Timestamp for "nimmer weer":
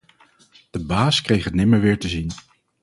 1.53-1.99